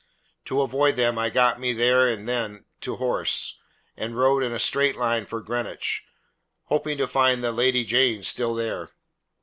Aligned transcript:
To 0.45 0.63
avoid 0.63 0.95
them 0.95 1.19
I 1.19 1.29
got 1.29 1.59
me 1.59 1.73
there 1.73 2.07
and 2.07 2.27
then 2.27 2.65
to 2.79 2.95
horse, 2.95 3.59
and 3.95 4.17
rode 4.17 4.41
in 4.41 4.51
a 4.51 4.57
straight 4.57 4.95
line 4.95 5.27
for 5.27 5.41
Greenwich, 5.41 6.03
hoping 6.69 6.97
to 6.97 7.05
find 7.05 7.43
the 7.43 7.51
Lady 7.51 7.85
Jane 7.85 8.23
still 8.23 8.55
there. 8.55 8.89